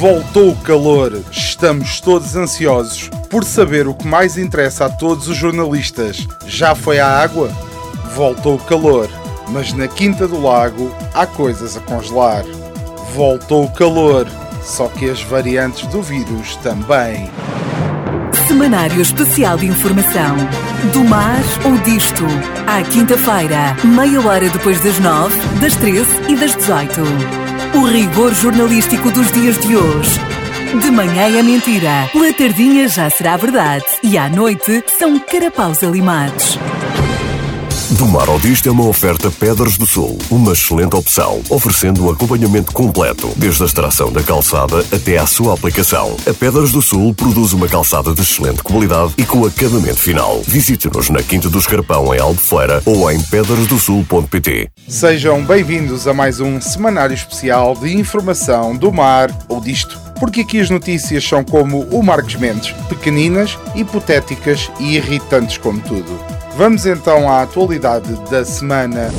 Voltou 0.00 0.52
o 0.52 0.56
calor, 0.56 1.22
estamos 1.30 2.00
todos 2.00 2.34
ansiosos 2.34 3.10
por 3.28 3.44
saber 3.44 3.86
o 3.86 3.92
que 3.92 4.08
mais 4.08 4.38
interessa 4.38 4.86
a 4.86 4.88
todos 4.88 5.28
os 5.28 5.36
jornalistas. 5.36 6.26
Já 6.46 6.74
foi 6.74 6.98
a 6.98 7.06
água? 7.06 7.52
Voltou 8.16 8.54
o 8.54 8.64
calor, 8.64 9.10
mas 9.48 9.74
na 9.74 9.86
Quinta 9.86 10.26
do 10.26 10.40
Lago 10.40 10.90
há 11.12 11.26
coisas 11.26 11.76
a 11.76 11.80
congelar. 11.80 12.44
Voltou 13.14 13.64
o 13.66 13.72
calor, 13.72 14.26
só 14.62 14.88
que 14.88 15.10
as 15.10 15.20
variantes 15.20 15.86
do 15.88 16.00
vírus 16.00 16.56
também. 16.62 17.30
Semanário 18.48 19.02
Especial 19.02 19.58
de 19.58 19.66
Informação. 19.66 20.34
Do 20.94 21.04
mar 21.04 21.42
ou 21.62 21.76
disto. 21.76 22.24
À 22.66 22.82
quinta-feira, 22.84 23.76
meia 23.84 24.26
hora 24.26 24.48
depois 24.48 24.82
das 24.82 24.98
nove, 24.98 25.36
das 25.60 25.76
treze 25.76 26.10
e 26.26 26.36
das 26.36 26.54
dezoito. 26.54 27.49
O 27.74 27.84
rigor 27.84 28.34
jornalístico 28.34 29.10
dos 29.12 29.30
dias 29.32 29.58
de 29.60 29.76
hoje. 29.76 30.20
De 30.82 30.90
manhã 30.90 31.38
é 31.38 31.42
mentira, 31.42 32.08
pela 32.12 32.32
tardinha 32.32 32.88
já 32.88 33.08
será 33.08 33.36
verdade 33.36 33.84
e 34.02 34.18
à 34.18 34.28
noite 34.28 34.84
são 34.98 35.18
carapaus 35.20 35.82
alimados. 35.82 36.58
Do 37.98 38.06
Mar 38.06 38.28
ao 38.28 38.38
Disto 38.38 38.68
é 38.68 38.72
uma 38.72 38.86
oferta 38.86 39.32
Pedras 39.32 39.76
do 39.76 39.84
Sul, 39.84 40.16
uma 40.30 40.52
excelente 40.52 40.94
opção, 40.94 41.42
oferecendo 41.50 42.06
um 42.06 42.10
acompanhamento 42.10 42.72
completo, 42.72 43.32
desde 43.36 43.64
a 43.64 43.66
extração 43.66 44.12
da 44.12 44.22
calçada 44.22 44.78
até 44.92 45.18
à 45.18 45.26
sua 45.26 45.54
aplicação. 45.54 46.16
A 46.24 46.32
Pedras 46.32 46.70
do 46.70 46.80
Sul 46.80 47.12
produz 47.12 47.52
uma 47.52 47.66
calçada 47.66 48.14
de 48.14 48.20
excelente 48.20 48.62
qualidade 48.62 49.14
e 49.18 49.24
com 49.24 49.44
acabamento 49.44 49.98
final. 49.98 50.40
Visite-nos 50.46 51.10
na 51.10 51.20
Quinta 51.20 51.50
do 51.50 51.58
Escarpão, 51.58 52.14
em 52.14 52.20
Albufeira, 52.20 52.80
ou 52.86 53.10
em 53.10 53.20
pedrasdosul.pt. 53.22 54.68
Sejam 54.86 55.44
bem-vindos 55.44 56.06
a 56.06 56.14
mais 56.14 56.38
um 56.38 56.60
semanário 56.60 57.14
especial 57.14 57.74
de 57.74 57.92
informação 57.92 58.76
do 58.76 58.92
mar 58.92 59.36
ou 59.48 59.60
disto. 59.60 59.98
Porque 60.20 60.42
aqui 60.42 60.60
as 60.60 60.70
notícias 60.70 61.24
são 61.24 61.42
como 61.42 61.80
o 61.90 62.04
Marcos 62.04 62.36
Mendes, 62.36 62.72
pequeninas, 62.88 63.58
hipotéticas 63.74 64.70
e 64.78 64.94
irritantes 64.94 65.58
como 65.58 65.80
tudo. 65.80 66.29
Vamos 66.60 66.84
então 66.84 67.26
à 67.26 67.40
atualidade 67.40 68.12
da 68.30 68.44
semana. 68.44 69.10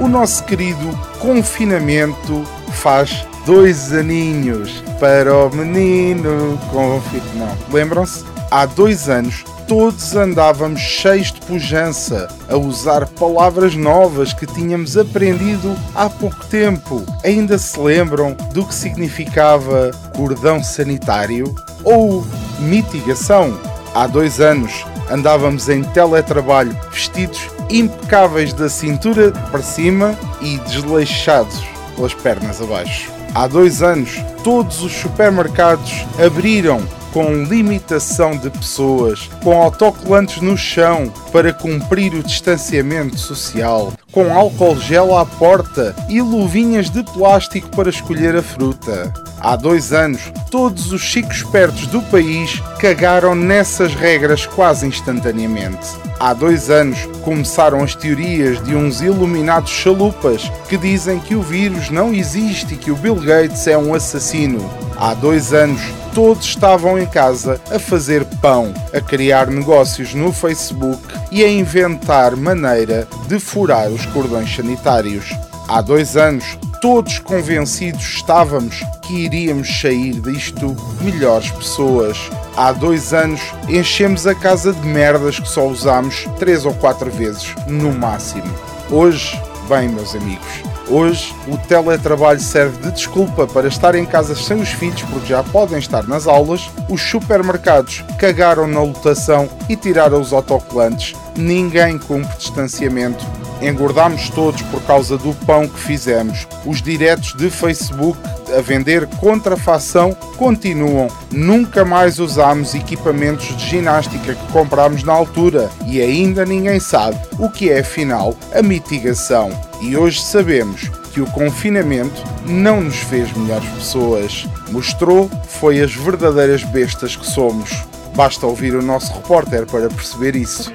O 0.00 0.08
nosso 0.08 0.42
querido 0.42 0.98
confinamento 1.20 2.42
faz 2.72 3.24
dois 3.46 3.92
aninhos 3.92 4.82
para 4.98 5.32
o 5.32 5.54
menino 5.54 6.58
confi... 6.72 7.22
Não, 7.36 7.56
lembram-se? 7.72 8.24
Há 8.50 8.66
dois 8.66 9.08
anos 9.08 9.44
todos 9.68 10.16
andávamos 10.16 10.80
cheios 10.80 11.30
de 11.30 11.40
pujança, 11.42 12.26
a 12.48 12.56
usar 12.56 13.06
palavras 13.10 13.76
novas 13.76 14.32
que 14.32 14.46
tínhamos 14.46 14.96
aprendido 14.96 15.76
há 15.94 16.10
pouco 16.10 16.44
tempo. 16.46 17.06
Ainda 17.22 17.56
se 17.56 17.78
lembram 17.78 18.36
do 18.52 18.66
que 18.66 18.74
significava 18.74 19.92
cordão 20.16 20.60
sanitário 20.60 21.54
ou 21.84 22.26
mitigação? 22.58 23.56
Há 23.94 24.08
dois 24.08 24.40
anos 24.40 24.84
andávamos 25.10 25.68
em 25.68 25.82
teletrabalho 25.82 26.76
vestidos 26.90 27.40
impecáveis 27.70 28.52
da 28.52 28.68
cintura 28.68 29.32
para 29.50 29.62
cima 29.62 30.16
e 30.40 30.58
desleixados 30.58 31.64
pelas 31.94 32.14
pernas 32.14 32.60
abaixo. 32.60 33.10
Há 33.34 33.46
dois 33.46 33.82
anos, 33.82 34.22
todos 34.42 34.82
os 34.82 34.92
supermercados 34.92 36.06
abriram 36.24 36.80
com 37.16 37.44
limitação 37.44 38.36
de 38.36 38.50
pessoas, 38.50 39.30
com 39.42 39.56
autocolantes 39.56 40.42
no 40.42 40.54
chão 40.54 41.10
para 41.32 41.50
cumprir 41.50 42.12
o 42.12 42.22
distanciamento 42.22 43.18
social, 43.18 43.94
com 44.12 44.36
álcool 44.36 44.78
gel 44.78 45.16
à 45.16 45.24
porta 45.24 45.96
e 46.10 46.20
luvinhas 46.20 46.90
de 46.90 47.02
plástico 47.02 47.74
para 47.74 47.88
escolher 47.88 48.36
a 48.36 48.42
fruta. 48.42 49.10
Há 49.40 49.56
dois 49.56 49.94
anos, 49.94 50.30
todos 50.50 50.92
os 50.92 51.00
chicos 51.00 51.38
espertos 51.38 51.86
do 51.86 52.02
país 52.02 52.60
cagaram 52.78 53.34
nessas 53.34 53.94
regras 53.94 54.44
quase 54.44 54.86
instantaneamente. 54.86 55.88
Há 56.20 56.34
dois 56.34 56.68
anos 56.68 56.98
começaram 57.24 57.82
as 57.82 57.94
teorias 57.94 58.62
de 58.62 58.76
uns 58.76 59.00
iluminados 59.00 59.70
chalupas 59.70 60.52
que 60.68 60.76
dizem 60.76 61.18
que 61.18 61.34
o 61.34 61.40
vírus 61.40 61.88
não 61.88 62.12
existe 62.12 62.74
e 62.74 62.76
que 62.76 62.90
o 62.90 62.96
Bill 62.96 63.14
Gates 63.14 63.66
é 63.66 63.78
um 63.78 63.94
assassino. 63.94 64.60
Há 64.98 65.14
dois 65.14 65.54
anos 65.54 65.80
todos 66.16 66.46
estavam 66.46 66.98
em 66.98 67.04
casa 67.04 67.60
a 67.70 67.78
fazer 67.78 68.24
pão, 68.40 68.72
a 68.90 69.02
criar 69.02 69.48
negócios 69.48 70.14
no 70.14 70.32
Facebook 70.32 70.98
e 71.30 71.44
a 71.44 71.48
inventar 71.48 72.34
maneira 72.34 73.06
de 73.28 73.38
furar 73.38 73.90
os 73.90 74.06
cordões 74.06 74.56
sanitários. 74.56 75.26
Há 75.68 75.82
dois 75.82 76.16
anos, 76.16 76.56
todos 76.80 77.18
convencidos 77.18 78.02
estávamos 78.02 78.82
que 79.02 79.12
iríamos 79.12 79.68
sair 79.78 80.18
disto 80.22 80.74
melhores 81.02 81.50
pessoas. 81.50 82.16
Há 82.56 82.72
dois 82.72 83.12
anos, 83.12 83.42
enchemos 83.68 84.26
a 84.26 84.34
casa 84.34 84.72
de 84.72 84.88
merdas 84.88 85.38
que 85.38 85.48
só 85.50 85.66
usámos 85.66 86.26
três 86.38 86.64
ou 86.64 86.72
quatro 86.72 87.10
vezes, 87.10 87.54
no 87.68 87.92
máximo. 87.92 88.50
Hoje, 88.90 89.38
bem, 89.68 89.90
meus 89.90 90.14
amigos, 90.14 90.62
Hoje, 90.88 91.34
o 91.48 91.56
teletrabalho 91.56 92.38
serve 92.38 92.78
de 92.78 92.92
desculpa 92.92 93.46
para 93.46 93.66
estar 93.66 93.96
em 93.96 94.06
casa 94.06 94.36
sem 94.36 94.60
os 94.60 94.68
filhos 94.68 95.02
porque 95.02 95.26
já 95.26 95.42
podem 95.42 95.78
estar 95.78 96.06
nas 96.06 96.28
aulas, 96.28 96.70
os 96.88 97.02
supermercados 97.02 98.04
cagaram 98.20 98.68
na 98.68 98.80
lotação 98.80 99.48
e 99.68 99.74
tiraram 99.74 100.20
os 100.20 100.32
autocolantes, 100.32 101.14
ninguém 101.36 101.98
cumpre 101.98 102.36
distanciamento. 102.38 103.24
Engordámos 103.60 104.30
todos 104.30 104.62
por 104.62 104.80
causa 104.82 105.16
do 105.18 105.34
pão 105.44 105.66
que 105.66 105.78
fizemos. 105.80 106.46
Os 106.64 106.80
diretos 106.82 107.32
de 107.34 107.50
Facebook 107.50 108.18
a 108.56 108.60
vender 108.60 109.06
contrafação 109.18 110.12
continuam. 110.36 111.08
Nunca 111.30 111.84
mais 111.84 112.18
usámos 112.18 112.74
equipamentos 112.74 113.56
de 113.56 113.68
ginástica 113.68 114.34
que 114.34 114.52
comprámos 114.52 115.02
na 115.02 115.12
altura 115.12 115.70
e 115.86 116.00
ainda 116.00 116.44
ninguém 116.44 116.80
sabe 116.80 117.18
o 117.38 117.50
que 117.50 117.70
é 117.70 117.80
afinal 117.80 118.34
a 118.54 118.62
mitigação. 118.62 119.50
E 119.80 119.96
hoje 119.96 120.22
sabemos 120.22 120.90
que 121.12 121.20
o 121.20 121.26
confinamento 121.26 122.22
não 122.46 122.80
nos 122.80 122.96
fez 122.96 123.32
melhores 123.36 123.68
pessoas. 123.70 124.46
Mostrou 124.70 125.30
foi 125.48 125.80
as 125.80 125.94
verdadeiras 125.94 126.62
bestas 126.64 127.16
que 127.16 127.26
somos. 127.26 127.70
Basta 128.14 128.46
ouvir 128.46 128.74
o 128.74 128.82
nosso 128.82 129.12
repórter 129.12 129.66
para 129.66 129.88
perceber 129.88 130.36
isso. 130.36 130.72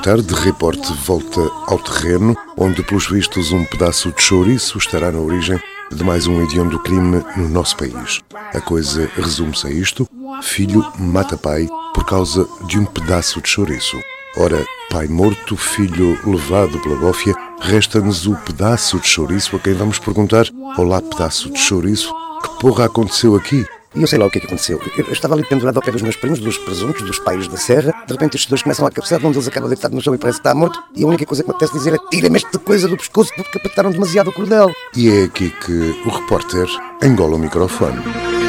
Tarde. 0.00 0.34
Reporte 0.34 0.92
volta 1.04 1.40
ao 1.66 1.78
terreno, 1.78 2.36
onde, 2.56 2.82
pelos 2.82 3.08
vistos, 3.08 3.52
um 3.52 3.64
pedaço 3.64 4.10
de 4.12 4.22
chouriço 4.22 4.78
estará 4.78 5.12
na 5.12 5.18
origem 5.18 5.60
de 5.92 6.02
mais 6.02 6.26
um 6.26 6.42
hediondo 6.42 6.78
crime 6.80 7.22
no 7.36 7.48
nosso 7.48 7.76
país. 7.76 8.20
A 8.54 8.60
coisa 8.60 9.10
resume-se 9.14 9.66
a 9.66 9.70
isto: 9.70 10.08
filho 10.42 10.84
mata 10.98 11.36
pai 11.36 11.68
por 11.94 12.04
causa 12.04 12.48
de 12.66 12.78
um 12.78 12.84
pedaço 12.84 13.40
de 13.40 13.48
chouriço. 13.48 13.98
Ora, 14.36 14.64
pai 14.90 15.06
morto, 15.06 15.56
filho 15.56 16.18
levado 16.24 16.78
pela 16.80 16.96
bófia, 16.96 17.34
resta-nos 17.60 18.26
o 18.26 18.34
pedaço 18.36 18.98
de 18.98 19.06
chouriço 19.06 19.54
a 19.56 19.58
quem 19.58 19.74
vamos 19.74 19.98
perguntar: 19.98 20.46
Olá, 20.78 21.02
pedaço 21.02 21.50
de 21.50 21.58
chouriço, 21.58 22.12
que 22.42 22.60
porra 22.60 22.86
aconteceu 22.86 23.34
aqui? 23.34 23.66
E 23.94 24.00
eu 24.00 24.06
sei 24.06 24.18
lá 24.18 24.26
o 24.26 24.30
que 24.30 24.38
é 24.38 24.40
que 24.40 24.46
aconteceu. 24.46 24.80
Eu, 24.96 25.12
estava 25.12 25.34
ali 25.34 25.44
pendurado 25.44 25.76
ao 25.76 25.82
pé 25.82 25.90
dos 25.90 26.02
meus 26.02 26.16
primos, 26.16 26.38
dos 26.38 26.56
presuntos, 26.58 27.02
dos 27.02 27.18
pais 27.18 27.48
da 27.48 27.56
serra. 27.56 27.92
De 28.06 28.12
repente 28.12 28.36
estes 28.36 28.48
dois 28.48 28.62
começam 28.62 28.86
a 28.86 28.90
cabecear, 28.90 29.24
um 29.24 29.32
deles 29.32 29.48
acaba 29.48 29.68
deitado 29.68 29.94
no 29.94 30.00
chão 30.00 30.14
e 30.14 30.18
parece 30.18 30.40
que 30.40 30.46
está 30.46 30.54
morto. 30.54 30.80
E 30.94 31.02
a 31.02 31.06
única 31.06 31.26
coisa 31.26 31.42
que 31.42 31.48
me 31.48 31.54
apetece 31.54 31.76
dizer 31.76 31.94
é 31.94 31.98
tira-me 32.10 32.36
esta 32.36 32.58
coisa 32.58 32.86
do 32.86 32.96
pescoço 32.96 33.32
porque 33.34 33.58
apertaram 33.58 33.90
demasiado 33.90 34.28
o 34.28 34.32
cordel. 34.32 34.70
E 34.96 35.10
é 35.10 35.24
aqui 35.24 35.50
que 35.50 35.72
o 36.06 36.10
repórter 36.10 36.66
engola 37.02 37.34
o 37.34 37.38
microfone. 37.38 38.39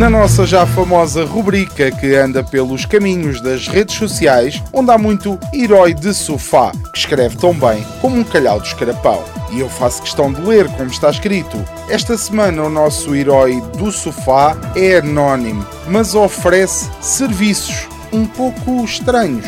Na 0.00 0.08
nossa 0.08 0.46
já 0.46 0.64
famosa 0.64 1.26
rubrica 1.26 1.90
que 1.90 2.14
anda 2.14 2.42
pelos 2.42 2.86
caminhos 2.86 3.38
das 3.42 3.68
redes 3.68 3.96
sociais, 3.96 4.62
onde 4.72 4.90
há 4.90 4.96
muito 4.96 5.38
herói 5.52 5.92
de 5.92 6.14
sofá, 6.14 6.72
que 6.94 6.98
escreve 7.00 7.36
tão 7.36 7.52
bem 7.52 7.84
como 8.00 8.16
um 8.16 8.24
calhau 8.24 8.58
de 8.62 8.68
escarapão. 8.68 9.22
E 9.52 9.60
eu 9.60 9.68
faço 9.68 10.00
questão 10.00 10.32
de 10.32 10.40
ler 10.40 10.66
como 10.70 10.88
está 10.88 11.10
escrito. 11.10 11.54
Esta 11.90 12.16
semana 12.16 12.62
o 12.62 12.70
nosso 12.70 13.14
herói 13.14 13.60
do 13.76 13.92
sofá 13.92 14.56
é 14.74 14.96
anónimo, 14.96 15.66
mas 15.86 16.14
oferece 16.14 16.88
serviços 17.02 17.86
um 18.10 18.24
pouco 18.24 18.82
estranhos, 18.82 19.44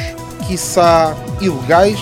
quiçá 0.46 1.16
ilegais. 1.40 1.98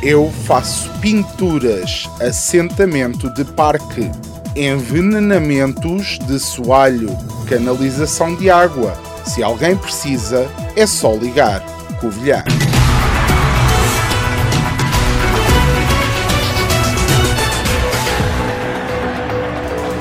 Eu 0.00 0.32
faço 0.46 0.88
pinturas, 1.00 2.08
assentamento 2.20 3.28
de 3.34 3.44
parque, 3.44 4.12
envenenamentos 4.56 6.18
de 6.20 6.38
soalho, 6.38 7.16
canalização 7.48 8.34
de 8.34 8.50
água. 8.50 8.94
Se 9.24 9.42
alguém 9.42 9.76
precisa, 9.76 10.48
é 10.76 10.86
só 10.86 11.12
ligar. 11.14 11.60
Covilhã. 12.00 12.44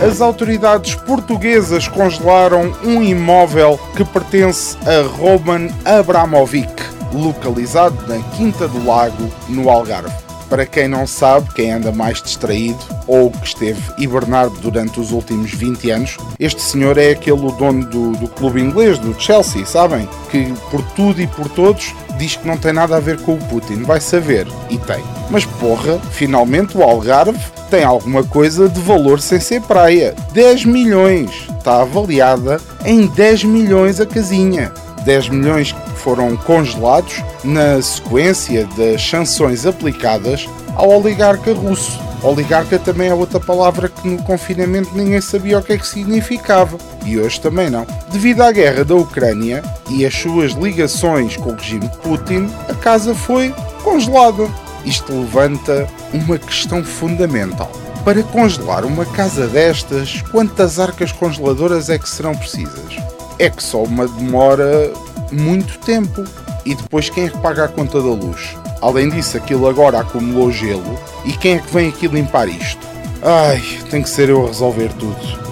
As 0.05 0.19
autoridades 0.19 0.95
portuguesas 0.95 1.87
congelaram 1.87 2.75
um 2.83 3.01
imóvel 3.01 3.79
que 3.95 4.03
pertence 4.03 4.77
a 4.85 5.07
Roman 5.07 5.69
Abramovic, 5.85 6.73
localizado 7.13 7.95
na 8.05 8.21
Quinta 8.35 8.67
do 8.67 8.85
Lago, 8.85 9.31
no 9.47 9.69
Algarve. 9.69 10.22
Para 10.53 10.67
quem 10.67 10.87
não 10.87 11.07
sabe, 11.07 11.51
quem 11.55 11.71
anda 11.71 11.91
mais 11.91 12.21
distraído 12.21 12.77
ou 13.07 13.31
que 13.31 13.43
esteve 13.43 13.81
hibernado 13.97 14.53
durante 14.59 14.99
os 14.99 15.11
últimos 15.11 15.51
20 15.51 15.89
anos, 15.89 16.17
este 16.39 16.61
senhor 16.61 16.95
é 16.99 17.09
aquele 17.09 17.51
dono 17.53 17.83
do, 17.87 18.11
do 18.11 18.27
clube 18.27 18.61
inglês, 18.61 18.99
do 18.99 19.19
Chelsea, 19.19 19.65
sabem? 19.65 20.07
Que 20.29 20.53
por 20.69 20.83
tudo 20.91 21.19
e 21.19 21.25
por 21.25 21.49
todos 21.49 21.95
diz 22.19 22.35
que 22.35 22.47
não 22.47 22.55
tem 22.55 22.71
nada 22.71 22.97
a 22.97 22.99
ver 22.99 23.19
com 23.21 23.33
o 23.33 23.45
Putin. 23.45 23.81
Vai 23.81 23.99
saber. 23.99 24.45
E 24.69 24.77
tem. 24.77 25.03
Mas 25.31 25.43
porra, 25.43 25.97
finalmente 26.11 26.77
o 26.77 26.83
Algarve 26.83 27.39
tem 27.71 27.83
alguma 27.83 28.23
coisa 28.23 28.69
de 28.69 28.79
valor 28.79 29.19
sem 29.19 29.39
ser 29.39 29.59
praia. 29.61 30.13
10 30.33 30.65
milhões. 30.65 31.31
Está 31.57 31.81
avaliada 31.81 32.61
em 32.85 33.07
10 33.07 33.45
milhões 33.45 33.99
a 33.99 34.05
casinha. 34.05 34.71
10 35.03 35.29
milhões 35.29 35.75
foram 36.03 36.35
congelados 36.35 37.23
na 37.43 37.81
sequência 37.81 38.67
das 38.77 39.01
sanções 39.01 39.65
aplicadas 39.65 40.47
ao 40.75 40.89
oligarca 40.89 41.53
russo. 41.53 41.99
Oligarca 42.21 42.79
também 42.79 43.09
é 43.09 43.13
outra 43.13 43.39
palavra 43.39 43.89
que 43.89 44.07
no 44.07 44.21
confinamento 44.23 44.91
ninguém 44.95 45.19
sabia 45.19 45.59
o 45.59 45.63
que 45.63 45.73
é 45.73 45.77
que 45.77 45.87
significava. 45.87 46.77
E 47.05 47.19
hoje 47.19 47.39
também 47.41 47.69
não. 47.69 47.85
Devido 48.11 48.41
à 48.41 48.51
guerra 48.51 48.85
da 48.85 48.95
Ucrânia 48.95 49.61
e 49.89 50.05
as 50.05 50.13
suas 50.15 50.53
ligações 50.53 51.35
com 51.35 51.51
o 51.51 51.55
regime 51.55 51.87
de 51.87 51.97
Putin, 51.97 52.49
a 52.69 52.73
casa 52.75 53.13
foi 53.13 53.53
congelada. 53.83 54.47
Isto 54.85 55.11
levanta 55.13 55.87
uma 56.13 56.37
questão 56.37 56.83
fundamental. 56.83 57.69
Para 58.05 58.23
congelar 58.23 58.85
uma 58.85 59.05
casa 59.05 59.47
destas, 59.47 60.21
quantas 60.31 60.79
arcas 60.79 61.11
congeladoras 61.11 61.89
é 61.89 61.97
que 61.97 62.09
serão 62.09 62.35
precisas? 62.35 62.97
É 63.39 63.49
que 63.49 63.63
só 63.63 63.83
uma 63.83 64.07
demora 64.07 64.93
muito 65.31 65.77
tempo. 65.79 66.23
E 66.65 66.75
depois 66.75 67.09
quem 67.09 67.25
é 67.25 67.29
que 67.29 67.37
paga 67.39 67.65
a 67.65 67.67
conta 67.67 68.01
da 68.01 68.09
luz? 68.09 68.55
Além 68.81 69.09
disso, 69.09 69.37
aquilo 69.37 69.67
agora 69.67 69.99
acumulou 69.99 70.51
gelo. 70.51 70.99
E 71.25 71.33
quem 71.33 71.55
é 71.55 71.59
que 71.59 71.73
vem 71.73 71.89
aqui 71.89 72.07
limpar 72.07 72.47
isto? 72.47 72.85
Ai, 73.21 73.61
tem 73.89 74.01
que 74.01 74.09
ser 74.09 74.29
eu 74.29 74.43
a 74.43 74.47
resolver 74.47 74.91
tudo. 74.93 75.43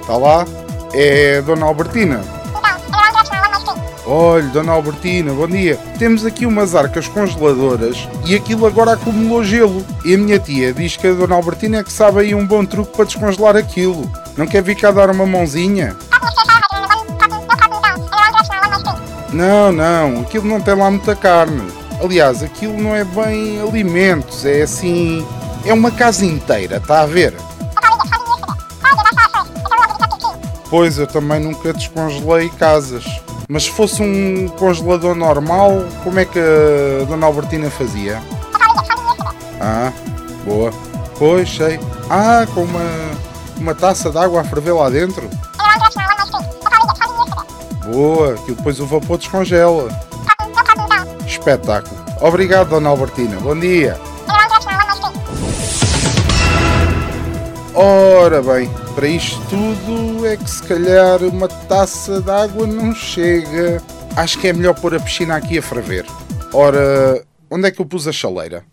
Está 0.00 0.16
lá? 0.16 0.44
É 0.92 1.40
Dona 1.42 1.66
Albertina. 1.66 2.39
Olha, 4.12 4.42
Dona 4.48 4.72
Albertina, 4.72 5.32
bom 5.32 5.46
dia. 5.46 5.76
Temos 5.96 6.26
aqui 6.26 6.44
umas 6.44 6.74
arcas 6.74 7.06
congeladoras 7.06 8.08
e 8.26 8.34
aquilo 8.34 8.66
agora 8.66 8.94
acumulou 8.94 9.44
gelo. 9.44 9.86
E 10.04 10.12
a 10.12 10.18
minha 10.18 10.36
tia 10.36 10.72
diz 10.72 10.96
que 10.96 11.06
a 11.06 11.12
Dona 11.12 11.36
Albertina 11.36 11.78
é 11.78 11.84
que 11.84 11.92
sabe 11.92 12.18
aí 12.18 12.34
um 12.34 12.44
bom 12.44 12.64
truque 12.64 12.96
para 12.96 13.04
descongelar 13.04 13.54
aquilo. 13.54 14.10
Não 14.36 14.48
quer 14.48 14.64
vir 14.64 14.74
cá 14.74 14.90
dar 14.90 15.10
uma 15.10 15.24
mãozinha? 15.24 15.96
Não, 19.32 19.70
não, 19.70 20.22
aquilo 20.22 20.48
não 20.48 20.60
tem 20.60 20.74
lá 20.74 20.90
muita 20.90 21.14
carne. 21.14 21.70
Aliás, 22.02 22.42
aquilo 22.42 22.76
não 22.76 22.96
é 22.96 23.04
bem 23.04 23.62
alimentos, 23.62 24.44
é 24.44 24.62
assim. 24.62 25.24
É 25.64 25.72
uma 25.72 25.92
casa 25.92 26.26
inteira, 26.26 26.78
está 26.78 27.02
a 27.02 27.06
ver? 27.06 27.32
Pois, 30.68 30.98
eu 30.98 31.06
também 31.06 31.38
nunca 31.38 31.72
descongelei 31.72 32.48
casas. 32.50 33.19
Mas 33.50 33.64
se 33.64 33.70
fosse 33.72 34.00
um 34.00 34.46
congelador 34.46 35.16
normal, 35.16 35.84
como 36.04 36.20
é 36.20 36.24
que 36.24 36.38
a 36.38 37.04
Dona 37.04 37.26
Albertina 37.26 37.68
fazia? 37.68 38.22
Ah, 39.60 39.92
boa. 40.44 40.72
Pois, 41.18 41.50
sei. 41.56 41.80
Ah, 42.08 42.46
com 42.54 42.62
uma, 42.62 42.80
uma 43.56 43.74
taça 43.74 44.08
de 44.08 44.18
água 44.18 44.42
a 44.42 44.44
ferver 44.44 44.72
lá 44.72 44.88
dentro? 44.88 45.28
Boa, 47.92 48.34
que 48.34 48.52
depois 48.52 48.78
o 48.78 48.86
vapor 48.86 49.18
descongela. 49.18 49.88
Espetáculo. 51.26 52.00
Obrigado, 52.20 52.68
Dona 52.68 52.88
Albertina. 52.88 53.36
Bom 53.40 53.58
dia. 53.58 53.98
Ora 57.74 58.42
bem, 58.42 58.68
para 58.94 59.06
isto 59.06 59.40
tudo 59.48 60.26
é 60.26 60.36
que 60.36 60.50
se 60.50 60.62
calhar 60.62 61.22
uma 61.22 61.48
taça 61.48 62.20
de 62.20 62.30
água 62.30 62.66
não 62.66 62.94
chega. 62.94 63.82
Acho 64.16 64.38
que 64.38 64.48
é 64.48 64.52
melhor 64.52 64.74
pôr 64.74 64.94
a 64.94 65.00
piscina 65.00 65.36
aqui 65.36 65.58
a 65.58 65.62
ferver. 65.62 66.04
Ora, 66.52 67.22
onde 67.50 67.68
é 67.68 67.70
que 67.70 67.80
eu 67.80 67.86
pus 67.86 68.08
a 68.08 68.12
chaleira? 68.12 68.64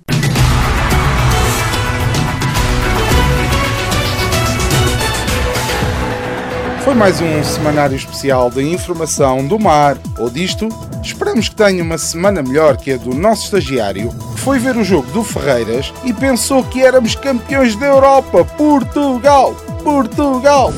Foi 6.83 6.95
mais 6.95 7.19
um 7.19 7.43
semanário 7.43 7.97
especial 7.97 8.49
de 8.49 8.63
informação 8.63 9.45
do 9.45 9.59
mar 9.59 9.97
ou 10.17 10.29
disto. 10.29 10.69
Esperamos 11.03 11.49
que 11.49 11.55
tenha 11.55 11.83
uma 11.83 11.97
semana 11.97 12.41
melhor 12.41 12.77
que 12.77 12.93
a 12.93 12.97
do 12.97 13.13
nosso 13.13 13.43
estagiário, 13.43 14.09
foi 14.47 14.59
ver 14.59 14.77
o 14.77 14.83
jogo 14.83 15.11
do 15.11 15.25
Ferreiras 15.25 15.93
e 16.05 16.13
pensou 16.13 16.63
que 16.63 16.81
éramos 16.81 17.15
campeões 17.15 17.75
da 17.75 17.85
Europa. 17.85 18.45
Portugal! 18.45 19.53
Portugal! 19.83 20.71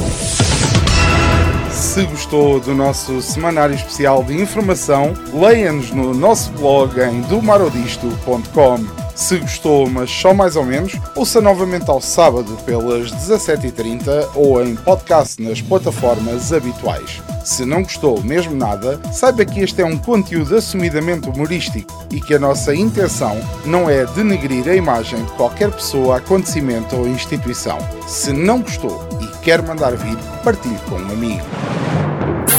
Se 1.70 2.04
gostou 2.06 2.60
do 2.60 2.74
nosso 2.74 3.22
semanário 3.22 3.76
especial 3.76 4.24
de 4.24 4.34
informação, 4.42 5.14
leia-nos 5.32 5.92
no 5.92 6.16
nosso 6.16 6.52
blog 6.54 7.00
em 7.00 7.22
domarodisto.com. 7.22 8.99
Se 9.20 9.38
gostou, 9.38 9.88
mas 9.90 10.10
só 10.10 10.34
mais 10.34 10.56
ou 10.56 10.64
menos, 10.64 10.94
ouça 11.14 11.42
novamente 11.42 11.90
ao 11.90 12.00
sábado 12.00 12.58
pelas 12.66 13.12
17h30 13.12 14.30
ou 14.34 14.64
em 14.64 14.76
podcast 14.78 15.42
nas 15.44 15.62
plataformas 15.62 16.54
habituais. 16.54 17.22
Se 17.44 17.66
não 17.66 17.84
gostou 17.84 18.24
mesmo 18.24 18.56
nada, 18.56 18.98
saiba 19.12 19.44
que 19.44 19.60
este 19.60 19.82
é 19.82 19.86
um 19.86 19.98
conteúdo 19.98 20.56
assumidamente 20.56 21.28
humorístico 21.28 22.08
e 22.10 22.22
que 22.22 22.34
a 22.34 22.40
nossa 22.40 22.74
intenção 22.74 23.38
não 23.66 23.90
é 23.90 24.06
denegrir 24.06 24.70
a 24.70 24.76
imagem 24.76 25.22
de 25.26 25.32
qualquer 25.34 25.70
pessoa, 25.70 26.18
acontecimento 26.18 26.96
ou 26.96 27.06
instituição. 27.06 27.78
Se 28.08 28.32
não 28.32 28.62
gostou 28.62 29.06
e 29.22 29.28
quer 29.44 29.62
mandar 29.62 29.98
vir, 29.98 30.18
partilhe 30.46 30.80
com 30.88 30.96
um 30.96 31.12
amigo. 31.12 31.46